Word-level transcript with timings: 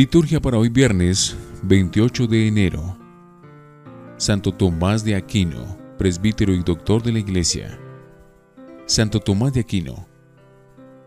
Liturgia 0.00 0.40
para 0.40 0.56
hoy 0.56 0.70
viernes 0.70 1.36
28 1.62 2.26
de 2.26 2.48
enero. 2.48 2.96
Santo 4.16 4.50
Tomás 4.50 5.04
de 5.04 5.14
Aquino, 5.14 5.76
presbítero 5.98 6.54
y 6.54 6.62
doctor 6.62 7.02
de 7.02 7.12
la 7.12 7.18
Iglesia. 7.18 7.78
Santo 8.86 9.20
Tomás 9.20 9.52
de 9.52 9.60
Aquino 9.60 10.08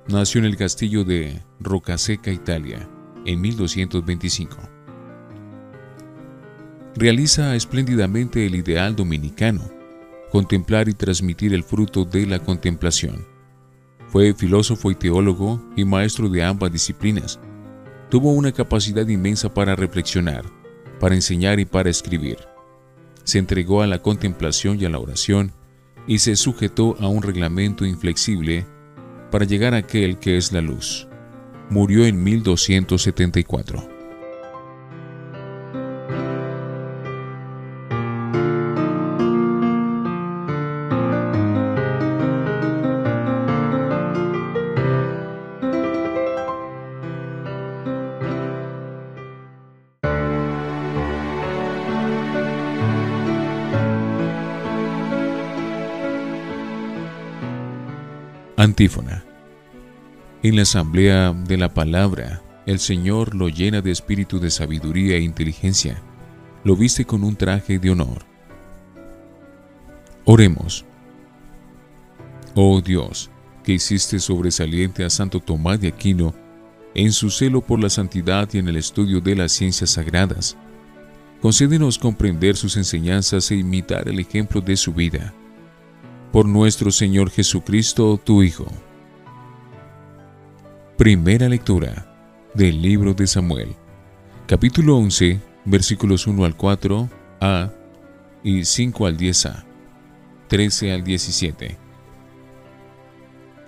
nació 0.08 0.42
en 0.42 0.46
el 0.46 0.58
castillo 0.58 1.04
de 1.04 1.42
Rocaseca, 1.60 2.30
Italia, 2.30 2.88
en 3.26 3.42
1225. 3.42 4.58
Realiza 6.96 7.56
espléndidamente 7.56 8.46
el 8.46 8.54
ideal 8.54 8.96
dominicano, 8.96 9.64
contemplar 10.32 10.88
y 10.88 10.94
transmitir 10.94 11.56
el 11.56 11.64
fruto 11.64 12.06
de 12.06 12.28
la 12.28 12.38
contemplación. 12.38 13.26
Fue 14.10 14.36
filósofo 14.36 14.92
y 14.92 14.96
teólogo 14.96 15.60
y 15.76 15.84
maestro 15.84 16.30
de 16.30 16.44
ambas 16.44 16.72
disciplinas 16.72 17.40
tuvo 18.14 18.32
una 18.32 18.52
capacidad 18.52 19.08
inmensa 19.08 19.52
para 19.52 19.76
reflexionar, 19.76 20.46
para 21.00 21.16
enseñar 21.16 21.60
y 21.60 21.66
para 21.66 21.90
escribir. 21.90 22.38
Se 23.24 23.40
entregó 23.40 23.82
a 23.82 23.88
la 23.88 24.04
contemplación 24.04 24.80
y 24.80 24.86
a 24.86 24.90
la 24.90 25.00
oración 25.00 25.52
y 26.06 26.20
se 26.20 26.36
sujetó 26.36 26.96
a 27.00 27.08
un 27.08 27.24
reglamento 27.24 27.88
inflexible 27.88 28.68
para 29.32 29.46
llegar 29.46 29.74
a 29.74 29.78
aquel 29.78 30.20
que 30.20 30.38
es 30.38 30.52
la 30.52 30.62
luz. 30.62 31.08
Murió 31.72 32.06
en 32.06 32.24
1274. 32.24 33.93
Antífona. 58.64 59.26
En 60.42 60.56
la 60.56 60.62
asamblea 60.62 61.34
de 61.34 61.58
la 61.58 61.74
palabra, 61.74 62.42
el 62.66 62.80
Señor 62.80 63.36
lo 63.36 63.50
llena 63.50 63.82
de 63.82 63.92
espíritu 63.92 64.40
de 64.40 64.50
sabiduría 64.50 65.18
e 65.18 65.20
inteligencia, 65.20 66.02
lo 66.64 66.78
viste 66.78 67.04
con 67.04 67.26
un 67.26 67.36
traje 67.36 67.78
de 67.78 67.90
honor. 67.90 68.24
Oremos. 70.24 70.86
Oh 72.56 72.80
Dios, 72.80 73.30
que 73.66 73.74
hiciste 73.74 74.18
sobresaliente 74.20 75.04
a 75.04 75.10
Santo 75.10 75.42
Tomás 75.42 75.82
de 75.82 75.90
Aquino 75.90 76.34
en 76.96 77.12
su 77.12 77.32
celo 77.32 77.60
por 77.60 77.82
la 77.82 77.90
santidad 77.90 78.48
y 78.54 78.60
en 78.60 78.70
el 78.70 78.78
estudio 78.78 79.20
de 79.20 79.36
las 79.36 79.52
ciencias 79.52 79.90
sagradas, 79.90 80.56
concédenos 81.42 81.98
comprender 81.98 82.56
sus 82.56 82.78
enseñanzas 82.78 83.52
e 83.52 83.56
imitar 83.56 84.08
el 84.08 84.22
ejemplo 84.22 84.62
de 84.62 84.78
su 84.78 84.94
vida 84.94 85.34
por 86.34 86.48
nuestro 86.48 86.92
Señor 86.92 87.30
Jesucristo, 87.30 88.20
tu 88.22 88.42
Hijo. 88.42 88.66
Primera 90.98 91.48
lectura 91.48 92.08
del 92.56 92.82
libro 92.82 93.14
de 93.14 93.28
Samuel, 93.28 93.76
capítulo 94.48 94.98
11, 94.98 95.40
versículos 95.64 96.26
1 96.26 96.44
al 96.44 96.58
4, 96.58 97.08
a 97.40 97.70
y 98.44 98.66
5 98.66 99.06
al 99.06 99.16
10a, 99.16 99.64
13 100.48 100.92
al 100.92 101.04
17. 101.04 101.78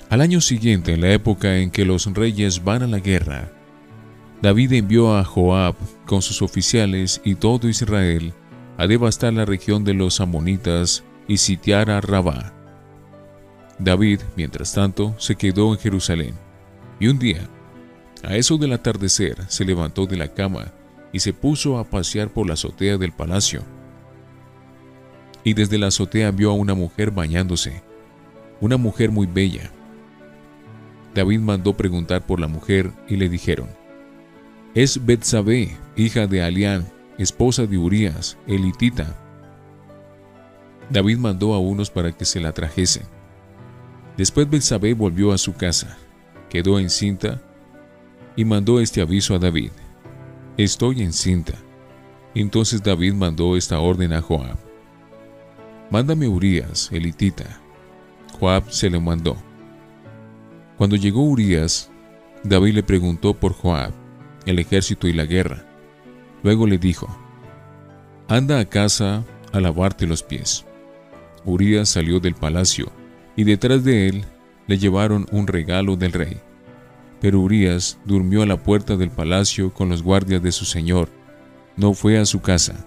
Al 0.10 0.22
año 0.22 0.42
siguiente, 0.42 0.94
en 0.94 1.02
la 1.02 1.14
época 1.14 1.58
en 1.58 1.70
que 1.70 1.86
los 1.86 2.12
reyes 2.16 2.64
van 2.64 2.82
a 2.82 2.88
la 2.88 2.98
guerra, 2.98 3.52
David 4.42 4.74
envió 4.74 5.16
a 5.16 5.24
Joab 5.24 5.76
con 6.08 6.24
sus 6.24 6.42
oficiales 6.42 7.22
y 7.24 7.36
todo 7.36 7.70
Israel 7.70 8.34
a 8.80 8.88
devastar 8.88 9.34
la 9.34 9.46
región 9.46 9.84
de 9.84 9.94
los 9.94 10.20
amonitas 10.20 11.04
y 11.28 11.38
sitiar 11.38 11.92
a 11.92 12.02
Rabá. 12.02 12.55
David, 13.78 14.22
mientras 14.36 14.74
tanto, 14.74 15.16
se 15.18 15.36
quedó 15.36 15.74
en 15.74 15.80
Jerusalén. 15.80 16.36
Y 17.00 17.08
un 17.08 17.20
día, 17.20 17.50
a 18.24 18.36
eso 18.36 18.58
del 18.58 18.74
atardecer, 18.74 19.38
se 19.48 19.66
levantó 19.66 20.06
de 20.06 20.16
la 20.16 20.34
cama 20.34 20.72
y 21.12 21.20
se 21.20 21.34
puso 21.34 21.78
a 21.78 21.84
pasear 21.84 22.30
por 22.30 22.48
la 22.48 22.54
azotea 22.54 22.98
del 22.98 23.12
palacio. 23.12 23.64
Y 25.44 25.54
desde 25.54 25.78
la 25.78 25.88
azotea 25.88 26.32
vio 26.32 26.52
a 26.52 26.54
una 26.54 26.74
mujer 26.74 27.12
bañándose, 27.12 27.84
una 28.62 28.78
mujer 28.78 29.12
muy 29.12 29.28
bella. 29.28 29.72
David 31.14 31.40
mandó 31.40 31.76
preguntar 31.76 32.26
por 32.26 32.40
la 32.40 32.48
mujer 32.48 32.92
y 33.08 33.16
le 33.18 33.30
dijeron, 33.30 33.70
es 34.74 35.06
Betsabé, 35.06 35.78
hija 35.96 36.28
de 36.28 36.42
Alián, 36.42 36.86
esposa 37.18 37.66
de 37.66 37.78
Urías, 37.78 38.38
elitita. 38.48 39.16
David 40.90 41.18
mandó 41.18 41.54
a 41.54 41.60
unos 41.60 41.90
para 41.90 42.12
que 42.12 42.26
se 42.26 42.40
la 42.40 42.52
trajesen. 42.52 43.15
Después 44.18 44.50
Belsabé 44.50 44.94
volvió 44.94 45.34
a 45.34 45.38
su 45.38 45.54
casa, 45.54 45.98
quedó 46.50 46.80
encinta 46.80 47.42
y 48.36 48.46
mandó 48.46 48.80
este 48.80 49.02
aviso 49.02 49.36
a 49.36 49.40
David. 49.40 49.72
Estoy 50.58 51.02
encinta. 51.02 51.54
Entonces 52.34 52.82
David 52.82 53.14
mandó 53.14 53.58
esta 53.58 53.80
orden 53.80 54.14
a 54.14 54.22
Joab. 54.22 54.58
Mándame 55.90 56.28
Urías, 56.28 56.90
elitita. 56.92 57.60
Joab 58.40 58.72
se 58.72 58.90
lo 58.90 59.02
mandó. 59.02 59.36
Cuando 60.78 60.96
llegó 60.96 61.24
Urías, 61.24 61.90
David 62.44 62.76
le 62.76 62.84
preguntó 62.84 63.34
por 63.34 63.54
Joab, 63.54 63.94
el 64.46 64.60
ejército 64.60 65.08
y 65.08 65.14
la 65.14 65.26
guerra. 65.26 65.66
Luego 66.44 66.68
le 66.68 66.78
dijo, 66.78 67.08
Anda 68.28 68.60
a 68.60 68.66
casa 68.66 69.24
a 69.52 69.60
lavarte 69.60 70.08
los 70.08 70.24
pies. 70.24 70.66
Urías 71.44 71.90
salió 71.90 72.20
del 72.20 72.36
palacio 72.36 72.92
y 73.36 73.44
detrás 73.44 73.84
de 73.84 74.08
él 74.08 74.26
le 74.68 74.78
llevaron 74.78 75.28
un 75.32 75.48
regalo 75.48 75.96
del 75.96 76.14
rey. 76.14 76.40
Pero 77.22 77.40
Urias 77.40 77.98
durmió 78.06 78.42
a 78.42 78.46
la 78.46 78.62
puerta 78.62 78.98
del 78.98 79.10
palacio 79.10 79.74
con 79.74 79.90
los 79.90 80.04
guardias 80.04 80.42
de 80.42 80.52
su 80.52 80.66
señor. 80.66 81.10
No 81.76 81.94
fue 81.94 82.18
a 82.18 82.26
su 82.26 82.42
casa. 82.42 82.86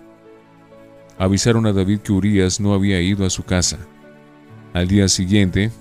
Avisaron 1.19 1.67
a 1.67 1.73
David 1.73 2.01
que 2.01 2.13
Urias 2.13 2.61
no 2.61 2.75
había 2.75 3.01
ido 3.01 3.27
a 3.27 3.31
su 3.31 3.45
casa. 3.45 3.79
Al 4.73 4.87
día 4.87 5.09
siguiente, 5.09 5.73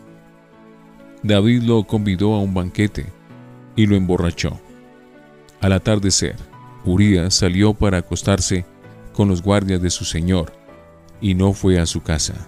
David 1.24 1.64
lo 1.64 1.84
convidó 1.84 2.34
a 2.34 2.42
un 2.42 2.54
banquete 2.54 3.06
y 3.76 3.86
lo 3.86 3.96
emborrachó. 3.96 4.60
Al 5.62 5.74
atardecer, 5.74 6.36
Urias 6.86 7.36
salió 7.36 7.74
para 7.74 7.98
acostarse 7.98 8.66
con 9.14 9.28
los 9.28 9.42
guardias 9.42 9.82
de 9.82 9.90
su 9.90 10.06
señor 10.06 10.54
y 11.20 11.34
no 11.34 11.54
fue 11.54 11.80
a 11.80 11.86
su 11.86 12.02
casa. 12.02 12.48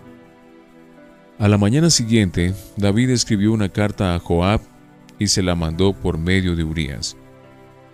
A 1.40 1.48
la 1.48 1.58
mañana 1.58 1.90
siguiente, 1.90 2.54
David 2.76 3.12
escribió 3.12 3.54
una 3.54 3.70
carta 3.70 4.14
a 4.14 4.20
Joab 4.20 4.60
y 5.18 5.28
se 5.28 5.42
la 5.42 5.56
mandó 5.56 5.94
por 5.94 6.18
medio 6.18 6.54
de 6.54 6.66
Urias. 6.66 7.16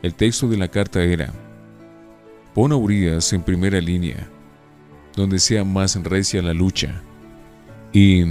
El 0.01 0.16
texto 0.16 0.47
de 0.47 0.57
la 0.57 0.67
carta 0.67 1.03
era, 1.03 1.31
Pon 2.55 2.72
a 2.72 2.75
Urias 2.75 3.31
en 3.34 3.44
primera 3.44 3.79
línea, 3.79 4.28
donde 5.16 5.38
sea 5.38 5.63
más 5.63 5.95
recia 6.03 6.41
la 6.41 6.55
lucha, 6.55 7.03
y 7.94 8.23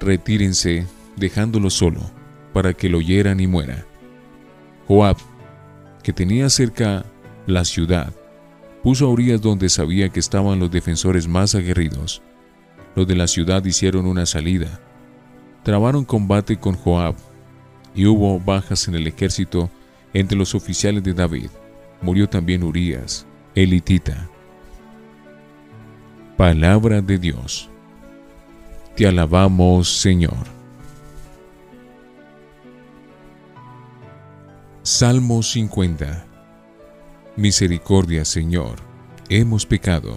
retírense 0.00 0.84
dejándolo 1.14 1.70
solo, 1.70 2.00
para 2.52 2.74
que 2.74 2.88
lo 2.88 3.00
hieran 3.00 3.38
y 3.38 3.46
muera. 3.46 3.86
Joab, 4.88 5.18
que 6.02 6.12
tenía 6.12 6.50
cerca 6.50 7.04
la 7.46 7.64
ciudad, 7.64 8.12
puso 8.82 9.06
a 9.06 9.10
Urias 9.10 9.40
donde 9.40 9.68
sabía 9.68 10.08
que 10.08 10.18
estaban 10.18 10.58
los 10.58 10.68
defensores 10.68 11.28
más 11.28 11.54
aguerridos 11.54 12.22
los 12.94 13.06
de 13.06 13.16
la 13.16 13.26
ciudad 13.26 13.64
hicieron 13.64 14.06
una 14.06 14.26
salida. 14.26 14.80
Trabaron 15.62 16.04
combate 16.04 16.56
con 16.58 16.74
Joab, 16.74 17.14
y 17.94 18.06
hubo 18.06 18.38
bajas 18.38 18.86
en 18.88 18.94
el 18.94 19.06
ejército 19.06 19.70
entre 20.14 20.38
los 20.38 20.54
oficiales 20.54 21.02
de 21.02 21.14
David. 21.14 21.50
Murió 22.00 22.28
también 22.28 22.62
Urías, 22.62 23.26
elitita. 23.54 24.28
Palabra 26.36 27.00
de 27.00 27.18
Dios. 27.18 27.68
Te 28.94 29.06
alabamos, 29.06 29.88
Señor. 29.88 30.46
Salmo 34.82 35.42
50. 35.42 36.24
Misericordia, 37.36 38.24
Señor, 38.24 38.76
hemos 39.28 39.66
pecado 39.66 40.16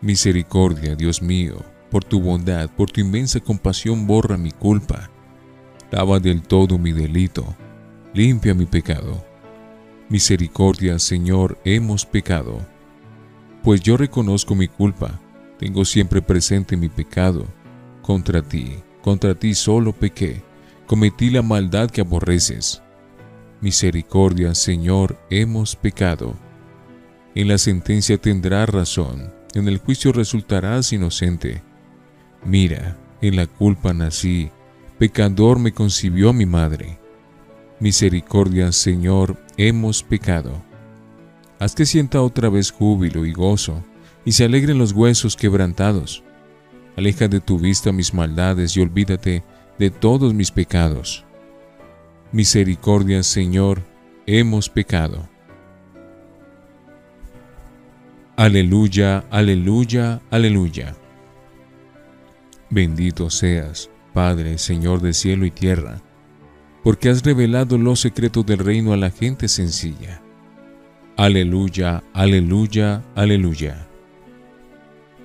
Misericordia, 0.00 0.94
Dios 0.94 1.20
mío, 1.20 1.56
por 1.90 2.04
tu 2.04 2.20
bondad, 2.20 2.70
por 2.70 2.88
tu 2.88 3.00
inmensa 3.00 3.40
compasión, 3.40 4.06
borra 4.06 4.36
mi 4.36 4.52
culpa. 4.52 5.10
Lava 5.90 6.20
del 6.20 6.42
todo 6.42 6.78
mi 6.78 6.92
delito, 6.92 7.44
limpia 8.14 8.54
mi 8.54 8.64
pecado. 8.64 9.24
Misericordia, 10.08 11.00
Señor, 11.00 11.58
hemos 11.64 12.06
pecado. 12.06 12.64
Pues 13.64 13.80
yo 13.80 13.96
reconozco 13.96 14.54
mi 14.54 14.68
culpa, 14.68 15.20
tengo 15.58 15.84
siempre 15.84 16.22
presente 16.22 16.76
mi 16.76 16.88
pecado. 16.88 17.44
Contra 18.00 18.40
ti, 18.40 18.76
contra 19.02 19.34
ti 19.34 19.52
solo 19.52 19.92
pequé, 19.92 20.42
cometí 20.86 21.30
la 21.30 21.42
maldad 21.42 21.90
que 21.90 22.02
aborreces. 22.02 22.82
Misericordia, 23.60 24.54
Señor, 24.54 25.18
hemos 25.28 25.74
pecado. 25.74 26.36
En 27.34 27.48
la 27.48 27.58
sentencia 27.58 28.16
tendrás 28.16 28.68
razón, 28.68 29.32
en 29.54 29.68
el 29.68 29.78
juicio 29.78 30.12
resultarás 30.12 30.92
inocente. 30.92 31.62
Mira, 32.44 32.96
en 33.20 33.36
la 33.36 33.46
culpa 33.46 33.92
nací, 33.92 34.50
pecador 34.98 35.58
me 35.58 35.72
concibió 35.72 36.32
mi 36.32 36.46
madre. 36.46 36.98
Misericordia, 37.80 38.72
Señor, 38.72 39.36
hemos 39.56 40.02
pecado. 40.02 40.62
Haz 41.58 41.74
que 41.74 41.86
sienta 41.86 42.22
otra 42.22 42.48
vez 42.48 42.70
júbilo 42.70 43.26
y 43.26 43.32
gozo, 43.32 43.82
y 44.24 44.32
se 44.32 44.44
alegren 44.44 44.78
los 44.78 44.92
huesos 44.92 45.36
quebrantados. 45.36 46.22
Aleja 46.96 47.28
de 47.28 47.40
tu 47.40 47.58
vista 47.58 47.92
mis 47.92 48.12
maldades 48.12 48.76
y 48.76 48.80
olvídate 48.80 49.42
de 49.78 49.90
todos 49.90 50.34
mis 50.34 50.50
pecados. 50.50 51.24
Misericordia, 52.32 53.22
Señor, 53.22 53.82
hemos 54.26 54.68
pecado. 54.68 55.28
Aleluya, 58.38 59.24
aleluya, 59.32 60.20
aleluya. 60.30 60.94
Bendito 62.70 63.30
seas, 63.30 63.90
Padre, 64.14 64.58
Señor 64.58 65.00
de 65.00 65.12
cielo 65.12 65.44
y 65.44 65.50
tierra, 65.50 66.00
porque 66.84 67.08
has 67.08 67.24
revelado 67.24 67.76
los 67.78 67.98
secretos 67.98 68.46
del 68.46 68.60
reino 68.60 68.92
a 68.92 68.96
la 68.96 69.10
gente 69.10 69.48
sencilla. 69.48 70.22
Aleluya, 71.16 72.04
aleluya, 72.12 73.02
aleluya. 73.16 73.88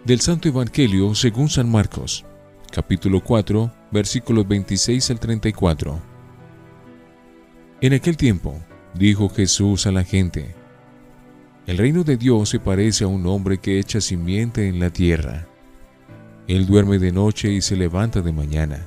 Del 0.04 0.20
Santo 0.20 0.48
Evangelio 0.48 1.14
según 1.14 1.50
San 1.50 1.70
Marcos, 1.70 2.26
capítulo 2.72 3.24
4, 3.24 3.72
versículos 3.92 4.48
26 4.48 5.12
al 5.12 5.20
34. 5.20 6.02
En 7.80 7.94
aquel 7.94 8.18
tiempo, 8.18 8.60
dijo 8.96 9.30
Jesús 9.30 9.86
a 9.86 9.92
la 9.92 10.04
gente, 10.04 10.63
El 11.66 11.78
reino 11.78 12.04
de 12.04 12.18
Dios 12.18 12.50
se 12.50 12.60
parece 12.60 13.06
a 13.06 13.08
un 13.08 13.26
hombre 13.26 13.58
que 13.58 13.80
echa 13.80 14.02
simiente 14.02 14.68
en 14.68 14.82
la 14.82 14.90
tierra. 14.90 15.48
Él 16.48 16.66
duerme 16.66 17.00
de 17.00 17.14
noche 17.14 17.54
y 17.54 17.62
se 17.62 17.78
levanta 17.78 18.22
de 18.22 18.34
mañana. 18.34 18.86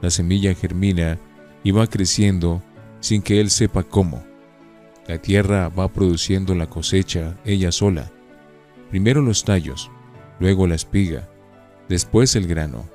La 0.00 0.08
semilla 0.08 0.54
germina 0.54 1.18
y 1.64 1.72
va 1.72 1.88
creciendo 1.88 2.62
sin 3.00 3.22
que 3.22 3.40
él 3.40 3.50
sepa 3.50 3.82
cómo. 3.82 4.22
La 5.08 5.18
tierra 5.18 5.68
va 5.68 5.92
produciendo 5.92 6.54
la 6.54 6.68
cosecha 6.68 7.36
ella 7.44 7.72
sola. 7.72 8.12
Primero 8.90 9.20
los 9.20 9.44
tallos, 9.44 9.90
luego 10.38 10.68
la 10.68 10.76
espiga, 10.76 11.28
después 11.88 12.36
el 12.36 12.46
grano. 12.46 12.88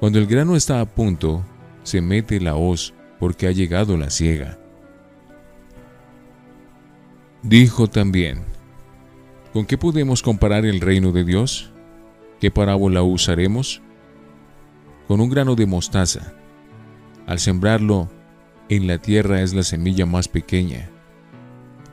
Cuando 0.00 0.18
el 0.18 0.26
grano 0.26 0.54
está 0.54 0.82
a 0.82 0.84
punto, 0.84 1.42
se 1.82 2.02
mete 2.02 2.40
la 2.40 2.56
hoz 2.56 2.92
porque 3.18 3.46
ha 3.46 3.52
llegado 3.52 3.96
la 3.96 4.10
siega. 4.10 4.58
Dijo 7.42 7.88
también, 7.88 8.44
¿con 9.54 9.64
qué 9.64 9.78
podemos 9.78 10.22
comparar 10.22 10.66
el 10.66 10.80
reino 10.80 11.10
de 11.10 11.24
Dios? 11.24 11.70
¿Qué 12.38 12.50
parábola 12.50 13.02
usaremos? 13.02 13.80
Con 15.08 15.22
un 15.22 15.30
grano 15.30 15.54
de 15.54 15.64
mostaza. 15.64 16.34
Al 17.26 17.38
sembrarlo 17.38 18.10
en 18.68 18.86
la 18.86 18.98
tierra 18.98 19.40
es 19.40 19.54
la 19.54 19.62
semilla 19.62 20.04
más 20.04 20.28
pequeña, 20.28 20.90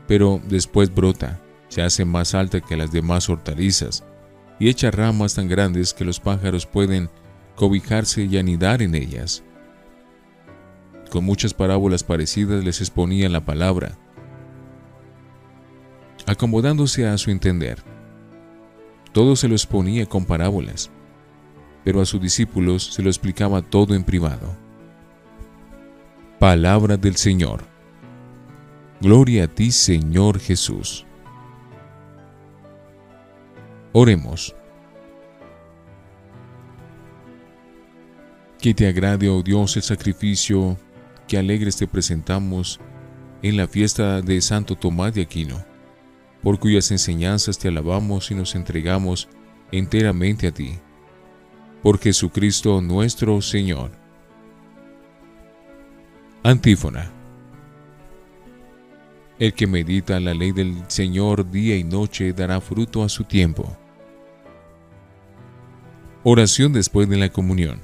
pero 0.05 0.41
después 0.49 0.93
brota, 0.93 1.39
se 1.69 1.81
hace 1.81 2.03
más 2.03 2.35
alta 2.35 2.59
que 2.59 2.75
las 2.75 2.91
demás 2.91 3.29
hortalizas 3.29 4.03
y 4.59 4.67
echa 4.67 4.91
ramas 4.91 5.35
tan 5.35 5.47
grandes 5.47 5.93
que 5.93 6.03
los 6.05 6.19
pájaros 6.19 6.65
pueden 6.65 7.09
cobijarse 7.55 8.23
y 8.23 8.37
anidar 8.37 8.81
en 8.81 8.95
ellas. 8.95 9.43
Con 11.09 11.23
muchas 11.23 11.53
parábolas 11.53 12.03
parecidas 12.03 12.65
les 12.65 12.81
exponía 12.81 13.29
la 13.29 13.45
palabra, 13.45 13.97
acomodándose 16.27 17.07
a 17.07 17.17
su 17.17 17.31
entender. 17.31 17.81
Todo 19.13 19.35
se 19.35 19.47
lo 19.47 19.55
exponía 19.55 20.05
con 20.05 20.25
parábolas, 20.25 20.91
pero 21.83 22.01
a 22.01 22.05
sus 22.05 22.21
discípulos 22.21 22.93
se 22.93 23.01
lo 23.01 23.09
explicaba 23.09 23.61
todo 23.61 23.95
en 23.95 24.03
privado. 24.03 24.55
Palabra 26.37 26.97
del 26.97 27.15
Señor. 27.15 27.63
Gloria 28.99 29.45
a 29.45 29.47
ti, 29.47 29.71
Señor 29.71 30.39
Jesús. 30.39 31.05
Oremos. 33.93 34.53
Que 38.59 38.73
te 38.73 38.87
agrade, 38.87 39.29
oh 39.29 39.41
Dios, 39.41 39.77
el 39.77 39.83
sacrificio 39.83 40.77
que 41.27 41.37
alegres 41.37 41.77
te 41.77 41.87
presentamos 41.87 42.79
en 43.41 43.55
la 43.55 43.67
fiesta 43.67 44.21
de 44.21 44.41
Santo 44.41 44.75
Tomás 44.75 45.13
de 45.13 45.21
Aquino 45.21 45.76
por 46.43 46.59
cuyas 46.59 46.91
enseñanzas 46.91 47.57
te 47.57 47.67
alabamos 47.67 48.31
y 48.31 48.35
nos 48.35 48.55
entregamos 48.55 49.27
enteramente 49.71 50.47
a 50.47 50.51
ti. 50.51 50.77
Por 51.81 51.99
Jesucristo 51.99 52.81
nuestro 52.81 53.41
Señor. 53.41 53.91
Antífona. 56.43 57.11
El 59.39 59.53
que 59.53 59.67
medita 59.67 60.19
la 60.19 60.33
ley 60.33 60.51
del 60.51 60.83
Señor 60.87 61.49
día 61.49 61.75
y 61.77 61.83
noche 61.83 62.33
dará 62.33 62.59
fruto 62.59 63.03
a 63.03 63.09
su 63.09 63.23
tiempo. 63.23 63.77
Oración 66.23 66.73
después 66.73 67.07
de 67.07 67.17
la 67.17 67.29
comunión. 67.29 67.81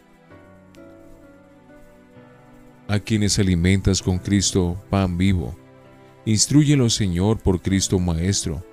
A 2.88 3.00
quienes 3.00 3.40
alimentas 3.40 4.02
con 4.02 4.18
Cristo 4.18 4.82
pan 4.90 5.18
vivo 5.18 5.63
Instruyelo, 6.26 6.90
Señor, 6.90 7.40
por 7.40 7.62
Cristo 7.62 8.00
Maestro, 8.00 8.64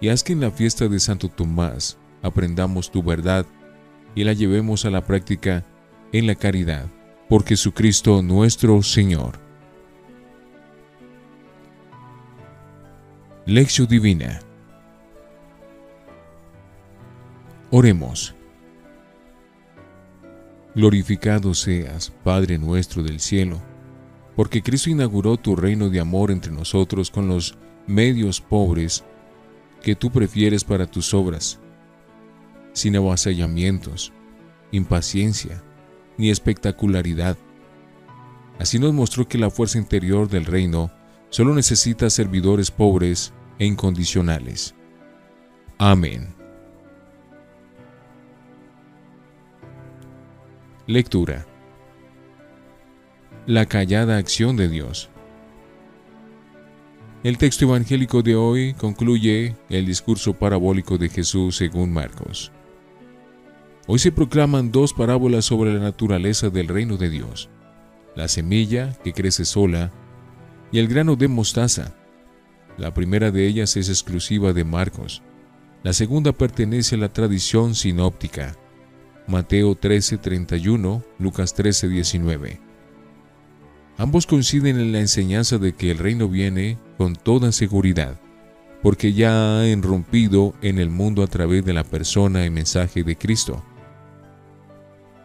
y 0.00 0.08
haz 0.08 0.22
que 0.22 0.32
en 0.32 0.40
la 0.40 0.50
fiesta 0.50 0.88
de 0.88 1.00
Santo 1.00 1.28
Tomás 1.28 1.96
aprendamos 2.22 2.90
tu 2.90 3.02
verdad 3.02 3.46
y 4.14 4.24
la 4.24 4.32
llevemos 4.32 4.84
a 4.84 4.90
la 4.90 5.04
práctica 5.04 5.64
en 6.12 6.26
la 6.26 6.34
caridad, 6.34 6.86
por 7.28 7.44
Jesucristo 7.44 8.22
nuestro 8.22 8.82
Señor. 8.82 9.38
Lección 13.46 13.86
Divina 13.86 14.40
Oremos. 17.70 18.34
Glorificado 20.74 21.52
seas, 21.54 22.10
Padre 22.24 22.58
nuestro 22.58 23.02
del 23.02 23.20
cielo 23.20 23.60
porque 24.38 24.62
Cristo 24.62 24.88
inauguró 24.88 25.36
tu 25.36 25.56
reino 25.56 25.90
de 25.90 25.98
amor 25.98 26.30
entre 26.30 26.52
nosotros 26.52 27.10
con 27.10 27.26
los 27.26 27.58
medios 27.88 28.40
pobres 28.40 29.04
que 29.82 29.96
tú 29.96 30.12
prefieres 30.12 30.62
para 30.62 30.86
tus 30.86 31.12
obras, 31.12 31.58
sin 32.72 32.94
avasallamientos, 32.94 34.12
impaciencia 34.70 35.60
ni 36.18 36.30
espectacularidad. 36.30 37.36
Así 38.60 38.78
nos 38.78 38.92
mostró 38.92 39.26
que 39.26 39.38
la 39.38 39.50
fuerza 39.50 39.76
interior 39.76 40.28
del 40.28 40.44
reino 40.44 40.92
solo 41.30 41.52
necesita 41.52 42.08
servidores 42.08 42.70
pobres 42.70 43.32
e 43.58 43.66
incondicionales. 43.66 44.72
Amén. 45.78 46.32
Lectura 50.86 51.44
la 53.48 53.64
callada 53.64 54.18
acción 54.18 54.58
de 54.58 54.68
Dios. 54.68 55.08
El 57.24 57.38
texto 57.38 57.64
evangélico 57.64 58.22
de 58.22 58.36
hoy 58.36 58.74
concluye 58.74 59.56
el 59.70 59.86
discurso 59.86 60.34
parabólico 60.34 60.98
de 60.98 61.08
Jesús 61.08 61.56
según 61.56 61.90
Marcos. 61.90 62.52
Hoy 63.86 64.00
se 64.00 64.12
proclaman 64.12 64.70
dos 64.70 64.92
parábolas 64.92 65.46
sobre 65.46 65.72
la 65.72 65.80
naturaleza 65.80 66.50
del 66.50 66.68
reino 66.68 66.98
de 66.98 67.08
Dios, 67.08 67.48
la 68.14 68.28
semilla 68.28 68.92
que 69.02 69.14
crece 69.14 69.46
sola 69.46 69.92
y 70.70 70.78
el 70.78 70.86
grano 70.86 71.16
de 71.16 71.28
mostaza. 71.28 71.94
La 72.76 72.92
primera 72.92 73.30
de 73.30 73.46
ellas 73.46 73.78
es 73.78 73.88
exclusiva 73.88 74.52
de 74.52 74.64
Marcos, 74.64 75.22
la 75.82 75.94
segunda 75.94 76.32
pertenece 76.32 76.96
a 76.96 76.98
la 76.98 77.14
tradición 77.14 77.74
sinóptica. 77.74 78.54
Mateo 79.26 79.74
13:31, 79.74 81.02
Lucas 81.18 81.54
13:19. 81.56 82.67
Ambos 83.98 84.28
coinciden 84.28 84.78
en 84.78 84.92
la 84.92 85.00
enseñanza 85.00 85.58
de 85.58 85.72
que 85.72 85.90
el 85.90 85.98
reino 85.98 86.28
viene 86.28 86.78
con 86.96 87.16
toda 87.16 87.50
seguridad, 87.50 88.20
porque 88.80 89.12
ya 89.12 89.58
ha 89.58 89.66
irrumpido 89.66 90.54
en 90.62 90.78
el 90.78 90.88
mundo 90.88 91.24
a 91.24 91.26
través 91.26 91.64
de 91.64 91.72
la 91.72 91.82
persona 91.82 92.46
y 92.46 92.50
mensaje 92.50 93.02
de 93.02 93.16
Cristo. 93.16 93.60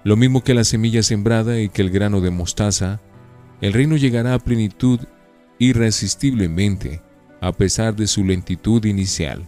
Lo 0.03 0.15
mismo 0.15 0.43
que 0.43 0.55
la 0.55 0.63
semilla 0.63 1.03
sembrada 1.03 1.61
y 1.61 1.69
que 1.69 1.83
el 1.83 1.91
grano 1.91 2.19
de 2.19 2.31
mostaza, 2.31 2.99
el 3.61 3.73
reino 3.73 3.95
llegará 3.95 4.33
a 4.33 4.39
plenitud 4.39 4.99
irresistiblemente, 5.59 7.03
a 7.41 7.51
pesar 7.51 7.95
de 7.95 8.07
su 8.07 8.25
lentitud 8.25 8.83
inicial. 8.85 9.47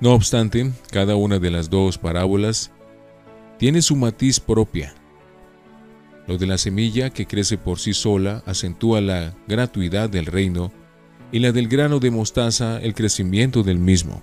No 0.00 0.12
obstante, 0.12 0.70
cada 0.92 1.16
una 1.16 1.40
de 1.40 1.50
las 1.50 1.68
dos 1.68 1.98
parábolas 1.98 2.70
tiene 3.58 3.82
su 3.82 3.96
matiz 3.96 4.38
propia 4.38 4.94
Lo 6.26 6.38
de 6.38 6.46
la 6.46 6.58
semilla 6.58 7.10
que 7.10 7.26
crece 7.26 7.56
por 7.56 7.78
sí 7.78 7.94
sola 7.94 8.42
acentúa 8.46 9.00
la 9.00 9.34
gratuidad 9.46 10.10
del 10.10 10.26
reino 10.26 10.72
y 11.30 11.38
la 11.38 11.52
del 11.52 11.68
grano 11.68 12.00
de 12.00 12.10
mostaza 12.10 12.80
el 12.80 12.94
crecimiento 12.94 13.62
del 13.62 13.78
mismo. 13.78 14.22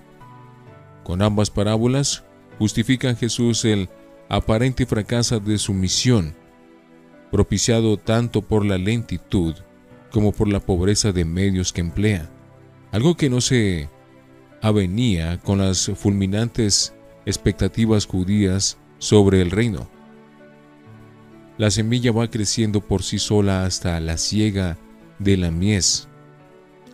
Con 1.02 1.22
ambas 1.22 1.50
parábolas 1.50 2.24
justifican 2.58 3.16
Jesús 3.16 3.64
el 3.64 3.88
aparente 4.28 4.86
fracaso 4.86 5.40
de 5.40 5.58
su 5.58 5.72
misión, 5.74 6.34
propiciado 7.30 7.96
tanto 7.96 8.42
por 8.42 8.64
la 8.64 8.78
lentitud 8.78 9.54
como 10.10 10.32
por 10.32 10.48
la 10.48 10.60
pobreza 10.60 11.12
de 11.12 11.24
medios 11.24 11.72
que 11.72 11.80
emplea, 11.80 12.30
algo 12.92 13.16
que 13.16 13.28
no 13.28 13.40
se 13.40 13.88
avenía 14.62 15.40
con 15.40 15.58
las 15.58 15.90
fulminantes 15.96 16.94
expectativas 17.26 18.06
judías 18.06 18.78
sobre 18.98 19.42
el 19.42 19.50
reino. 19.50 19.93
La 21.56 21.70
semilla 21.70 22.10
va 22.10 22.28
creciendo 22.28 22.80
por 22.80 23.02
sí 23.02 23.18
sola 23.18 23.64
hasta 23.64 24.00
la 24.00 24.18
siega 24.18 24.76
de 25.20 25.36
la 25.36 25.52
mies, 25.52 26.08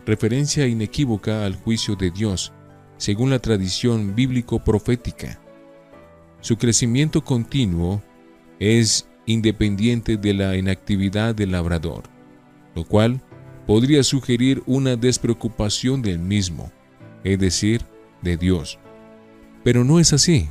referencia 0.05 0.67
inequívoca 0.67 1.45
al 1.45 1.55
juicio 1.55 1.95
de 1.95 2.11
Dios, 2.11 2.53
según 2.97 3.31
la 3.31 3.39
tradición 3.39 4.13
bíblico-profética. 4.15 5.39
Su 6.41 6.57
crecimiento 6.57 7.23
continuo 7.23 8.03
es 8.59 9.07
independiente 9.25 10.17
de 10.17 10.33
la 10.35 10.55
inactividad 10.55 11.33
del 11.33 11.51
labrador, 11.51 12.03
lo 12.75 12.83
cual 12.83 13.19
podría 13.65 14.03
sugerir 14.03 14.61
una 14.67 14.95
despreocupación 14.95 16.03
del 16.03 16.19
mismo, 16.19 16.71
es 17.23 17.39
decir, 17.39 17.81
de 18.21 18.37
Dios. 18.37 18.77
Pero 19.63 19.83
no 19.83 19.99
es 19.99 20.13
así. 20.13 20.49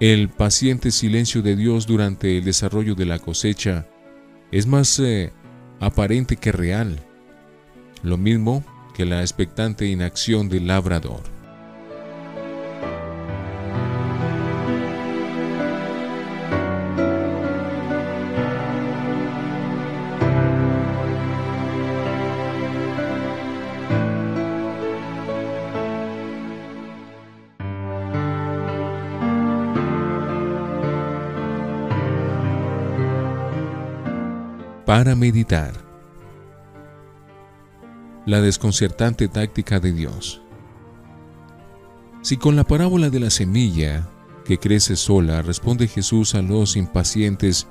El 0.00 0.28
paciente 0.28 0.92
silencio 0.92 1.42
de 1.42 1.56
Dios 1.56 1.88
durante 1.88 2.38
el 2.38 2.44
desarrollo 2.44 2.94
de 2.94 3.04
la 3.04 3.18
cosecha 3.18 3.88
es 4.52 4.64
más 4.64 4.96
eh, 5.00 5.32
aparente 5.80 6.36
que 6.36 6.52
real, 6.52 7.00
lo 8.04 8.16
mismo 8.16 8.64
que 8.94 9.04
la 9.04 9.22
expectante 9.22 9.86
inacción 9.86 10.48
del 10.48 10.68
labrador. 10.68 11.37
Para 34.88 35.14
meditar. 35.14 35.74
La 38.24 38.40
desconcertante 38.40 39.28
táctica 39.28 39.80
de 39.80 39.92
Dios. 39.92 40.40
Si 42.22 42.38
con 42.38 42.56
la 42.56 42.64
parábola 42.64 43.10
de 43.10 43.20
la 43.20 43.28
semilla, 43.28 44.08
que 44.46 44.56
crece 44.56 44.96
sola, 44.96 45.42
responde 45.42 45.88
Jesús 45.88 46.34
a 46.34 46.40
los 46.40 46.74
impacientes 46.74 47.66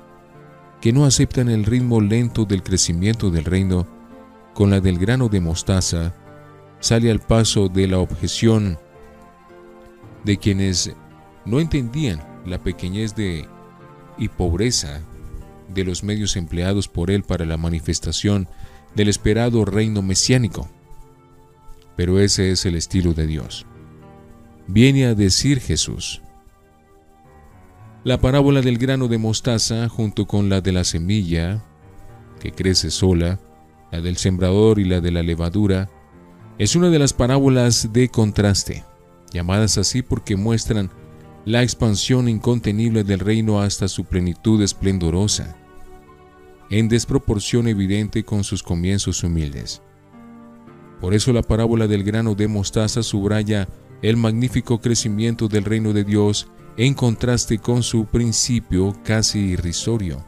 que 0.80 0.92
no 0.92 1.04
aceptan 1.06 1.48
el 1.48 1.64
ritmo 1.64 2.00
lento 2.00 2.44
del 2.44 2.62
crecimiento 2.62 3.30
del 3.30 3.46
reino, 3.46 3.84
con 4.54 4.70
la 4.70 4.78
del 4.78 4.96
grano 4.96 5.28
de 5.28 5.40
mostaza, 5.40 6.14
sale 6.78 7.10
al 7.10 7.18
paso 7.18 7.68
de 7.68 7.88
la 7.88 7.98
objeción 7.98 8.78
de 10.22 10.36
quienes 10.36 10.94
no 11.44 11.58
entendían 11.58 12.24
la 12.46 12.62
pequeñez 12.62 13.16
de 13.16 13.48
y 14.18 14.28
pobreza 14.28 15.00
de 15.68 15.84
los 15.84 16.02
medios 16.02 16.36
empleados 16.36 16.88
por 16.88 17.10
él 17.10 17.22
para 17.22 17.46
la 17.46 17.56
manifestación 17.56 18.48
del 18.94 19.08
esperado 19.08 19.64
reino 19.64 20.02
mesiánico. 20.02 20.68
Pero 21.96 22.20
ese 22.20 22.50
es 22.50 22.64
el 22.64 22.74
estilo 22.74 23.12
de 23.12 23.26
Dios. 23.26 23.66
Viene 24.66 25.06
a 25.06 25.14
decir 25.14 25.60
Jesús. 25.60 26.22
La 28.04 28.20
parábola 28.20 28.60
del 28.60 28.78
grano 28.78 29.08
de 29.08 29.18
mostaza 29.18 29.88
junto 29.88 30.26
con 30.26 30.48
la 30.48 30.60
de 30.60 30.72
la 30.72 30.84
semilla, 30.84 31.64
que 32.40 32.52
crece 32.52 32.90
sola, 32.90 33.40
la 33.90 34.00
del 34.00 34.16
sembrador 34.16 34.78
y 34.78 34.84
la 34.84 35.00
de 35.00 35.10
la 35.10 35.22
levadura, 35.22 35.90
es 36.58 36.76
una 36.76 36.90
de 36.90 36.98
las 36.98 37.12
parábolas 37.12 37.92
de 37.92 38.08
contraste, 38.08 38.84
llamadas 39.32 39.78
así 39.78 40.02
porque 40.02 40.36
muestran 40.36 40.90
la 41.44 41.62
expansión 41.62 42.28
incontenible 42.28 43.04
del 43.04 43.20
reino 43.20 43.60
hasta 43.60 43.88
su 43.88 44.04
plenitud 44.04 44.62
esplendorosa, 44.62 45.56
en 46.70 46.88
desproporción 46.88 47.68
evidente 47.68 48.24
con 48.24 48.44
sus 48.44 48.62
comienzos 48.62 49.24
humildes. 49.24 49.82
Por 51.00 51.14
eso 51.14 51.32
la 51.32 51.42
parábola 51.42 51.86
del 51.86 52.02
grano 52.02 52.34
de 52.34 52.48
mostaza 52.48 53.02
subraya 53.02 53.68
el 54.02 54.16
magnífico 54.16 54.80
crecimiento 54.80 55.48
del 55.48 55.64
reino 55.64 55.92
de 55.92 56.04
Dios 56.04 56.48
en 56.76 56.94
contraste 56.94 57.58
con 57.58 57.82
su 57.82 58.06
principio 58.06 58.94
casi 59.04 59.38
irrisorio, 59.38 60.24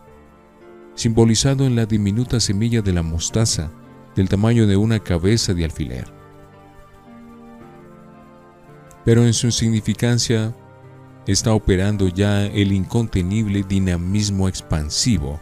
simbolizado 0.94 1.64
en 1.64 1.76
la 1.76 1.86
diminuta 1.86 2.40
semilla 2.40 2.82
de 2.82 2.92
la 2.92 3.02
mostaza 3.02 3.70
del 4.16 4.28
tamaño 4.28 4.66
de 4.66 4.76
una 4.76 4.98
cabeza 4.98 5.54
de 5.54 5.64
alfiler. 5.64 6.12
Pero 9.04 9.24
en 9.24 9.32
su 9.32 9.50
significancia 9.50 10.54
está 11.30 11.54
operando 11.54 12.08
ya 12.08 12.46
el 12.46 12.72
incontenible 12.72 13.62
dinamismo 13.62 14.49
expansivo 14.49 15.40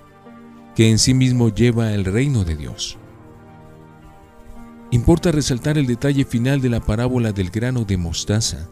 que 0.75 0.91
en 0.91 0.99
sí 0.99 1.13
mismo 1.13 1.49
lleva 1.49 1.93
el 1.93 2.05
reino 2.05 2.45
de 2.45 2.55
Dios. 2.55 2.99
Importa 4.91 5.33
resaltar 5.33 5.77
el 5.77 5.87
detalle 5.87 6.25
final 6.25 6.61
de 6.61 6.69
la 6.69 6.81
parábola 6.81 7.33
del 7.33 7.51
grano 7.51 7.85
de 7.85 7.97
mostaza. 7.97 8.69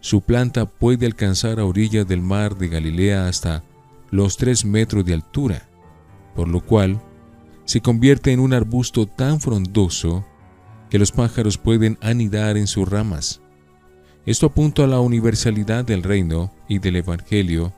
Su 0.00 0.20
planta 0.20 0.66
puede 0.66 1.06
alcanzar 1.06 1.60
a 1.60 1.64
orillas 1.64 2.08
del 2.08 2.22
mar 2.22 2.56
de 2.56 2.68
Galilea 2.68 3.28
hasta 3.28 3.62
los 4.10 4.36
tres 4.36 4.64
metros 4.64 5.04
de 5.04 5.14
altura, 5.14 5.68
por 6.34 6.48
lo 6.48 6.60
cual 6.60 7.00
se 7.64 7.80
convierte 7.80 8.32
en 8.32 8.40
un 8.40 8.52
arbusto 8.52 9.06
tan 9.06 9.40
frondoso 9.40 10.24
que 10.90 10.98
los 10.98 11.12
pájaros 11.12 11.56
pueden 11.56 11.98
anidar 12.00 12.56
en 12.56 12.66
sus 12.66 12.88
ramas. 12.88 13.40
Esto 14.26 14.46
apunta 14.46 14.84
a 14.84 14.86
la 14.86 15.00
universalidad 15.00 15.84
del 15.84 16.02
reino 16.02 16.50
y 16.66 16.78
del 16.78 16.96
Evangelio, 16.96 17.74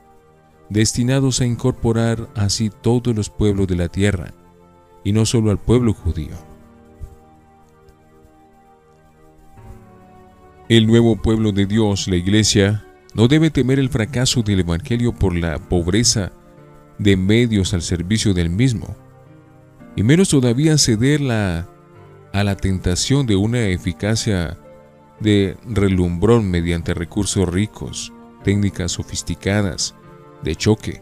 destinados 0.69 1.41
a 1.41 1.45
incorporar 1.45 2.29
así 2.35 2.69
todos 2.69 3.13
los 3.13 3.29
pueblos 3.29 3.67
de 3.67 3.75
la 3.75 3.89
tierra, 3.89 4.33
y 5.03 5.11
no 5.11 5.25
solo 5.25 5.51
al 5.51 5.57
pueblo 5.57 5.93
judío. 5.93 6.35
El 10.69 10.87
nuevo 10.87 11.21
pueblo 11.21 11.51
de 11.51 11.65
Dios, 11.65 12.07
la 12.07 12.15
iglesia, 12.15 12.85
no 13.13 13.27
debe 13.27 13.49
temer 13.49 13.79
el 13.79 13.89
fracaso 13.89 14.41
del 14.41 14.61
Evangelio 14.61 15.13
por 15.13 15.35
la 15.35 15.57
pobreza 15.57 16.31
de 16.97 17.17
medios 17.17 17.73
al 17.73 17.81
servicio 17.81 18.33
del 18.33 18.49
mismo, 18.49 18.95
y 19.97 20.03
menos 20.03 20.29
todavía 20.29 20.77
ceder 20.77 21.19
la, 21.19 21.67
a 22.31 22.43
la 22.45 22.55
tentación 22.55 23.25
de 23.27 23.35
una 23.35 23.67
eficacia 23.67 24.57
de 25.19 25.57
relumbrón 25.65 26.49
mediante 26.49 26.93
recursos 26.93 27.47
ricos, 27.47 28.13
técnicas 28.43 28.93
sofisticadas, 28.93 29.95
de 30.43 30.55
choque 30.55 31.01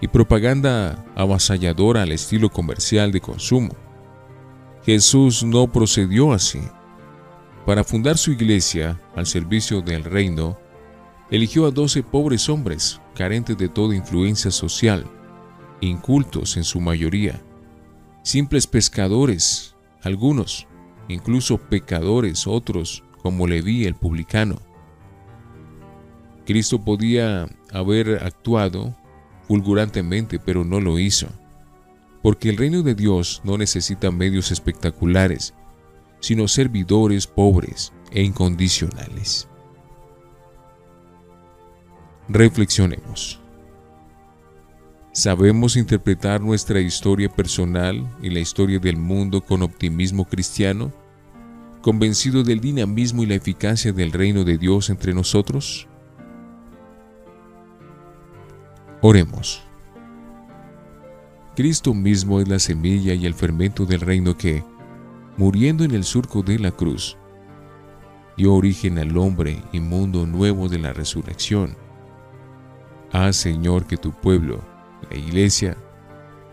y 0.00 0.08
propaganda 0.08 1.04
avasalladora 1.14 2.02
al 2.02 2.12
estilo 2.12 2.48
comercial 2.50 3.12
de 3.12 3.20
consumo. 3.20 3.76
Jesús 4.84 5.44
no 5.44 5.70
procedió 5.70 6.32
así. 6.32 6.60
Para 7.66 7.84
fundar 7.84 8.18
su 8.18 8.32
iglesia 8.32 9.00
al 9.14 9.26
servicio 9.26 9.80
del 9.80 10.02
reino, 10.02 10.58
eligió 11.30 11.66
a 11.66 11.70
doce 11.70 12.02
pobres 12.02 12.48
hombres, 12.48 13.00
carentes 13.14 13.56
de 13.56 13.68
toda 13.68 13.94
influencia 13.94 14.50
social, 14.50 15.06
incultos 15.80 16.56
en 16.56 16.64
su 16.64 16.80
mayoría, 16.80 17.40
simples 18.24 18.66
pescadores, 18.66 19.76
algunos, 20.02 20.66
incluso 21.08 21.58
pecadores 21.58 22.46
otros, 22.46 23.04
como 23.22 23.46
Leví 23.46 23.84
el 23.86 23.94
publicano. 23.94 24.58
Cristo 26.44 26.84
podía 26.84 27.48
haber 27.72 28.24
actuado 28.24 28.94
fulgurantemente, 29.46 30.38
pero 30.38 30.64
no 30.64 30.80
lo 30.80 30.98
hizo, 30.98 31.28
porque 32.22 32.48
el 32.50 32.56
reino 32.56 32.82
de 32.82 32.94
Dios 32.94 33.40
no 33.44 33.58
necesita 33.58 34.10
medios 34.10 34.50
espectaculares, 34.50 35.54
sino 36.20 36.48
servidores 36.48 37.26
pobres 37.26 37.92
e 38.10 38.22
incondicionales. 38.22 39.48
Reflexionemos. 42.28 43.40
¿Sabemos 45.12 45.76
interpretar 45.76 46.40
nuestra 46.40 46.80
historia 46.80 47.28
personal 47.28 48.08
y 48.22 48.30
la 48.30 48.40
historia 48.40 48.78
del 48.78 48.96
mundo 48.96 49.42
con 49.42 49.62
optimismo 49.62 50.24
cristiano? 50.24 50.92
Convencido 51.82 52.44
del 52.44 52.60
dinamismo 52.60 53.24
y 53.24 53.26
la 53.26 53.34
eficacia 53.34 53.92
del 53.92 54.12
reino 54.12 54.44
de 54.44 54.56
Dios 54.56 54.88
entre 54.88 55.12
nosotros? 55.12 55.88
Oremos. 59.02 59.62
Cristo 61.56 61.92
mismo 61.92 62.40
es 62.40 62.48
la 62.48 62.60
semilla 62.60 63.12
y 63.12 63.26
el 63.26 63.34
fermento 63.34 63.84
del 63.84 64.00
reino 64.00 64.38
que, 64.38 64.64
muriendo 65.36 65.84
en 65.84 65.90
el 65.90 66.04
surco 66.04 66.42
de 66.42 66.58
la 66.58 66.70
cruz, 66.70 67.18
dio 68.36 68.54
origen 68.54 68.98
al 68.98 69.16
hombre 69.18 69.62
y 69.72 69.80
mundo 69.80 70.24
nuevo 70.24 70.68
de 70.68 70.78
la 70.78 70.92
resurrección. 70.92 71.76
Haz, 73.10 73.36
Señor, 73.36 73.86
que 73.86 73.96
tu 73.96 74.12
pueblo, 74.12 74.60
la 75.10 75.16
iglesia, 75.16 75.76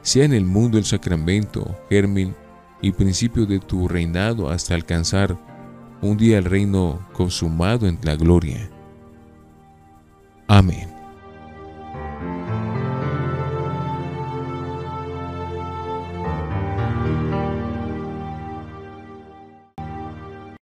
sea 0.02 0.26
en 0.26 0.34
el 0.34 0.44
mundo 0.44 0.78
el 0.78 0.86
sacramento, 0.86 1.78
germen 1.90 2.36
y 2.82 2.92
principio 2.92 3.46
de 3.46 3.60
tu 3.60 3.88
reinado 3.88 4.50
hasta 4.50 4.76
alcanzar 4.76 5.38
un 6.02 6.18
día 6.18 6.38
el 6.38 6.46
reino 6.46 7.00
consumado 7.14 7.88
en 7.88 8.00
la 8.04 8.16
gloria. 8.16 8.70
Amén. 10.48 10.99